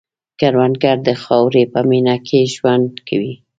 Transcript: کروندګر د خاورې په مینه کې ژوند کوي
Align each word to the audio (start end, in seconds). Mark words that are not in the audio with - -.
کروندګر 0.39 0.97
د 1.07 1.09
خاورې 1.23 1.63
په 1.73 1.79
مینه 1.89 2.15
کې 2.27 2.39
ژوند 2.55 2.89
کوي 3.07 3.33